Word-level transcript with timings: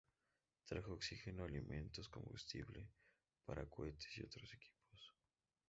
Trajo 0.65 0.93
oxígeno, 0.95 1.43
alimentos, 1.43 2.09
combustible 2.09 2.89
para 3.45 3.69
cohetes 3.69 4.17
y 4.17 4.23
otros 4.23 4.51
equipos. 4.51 5.13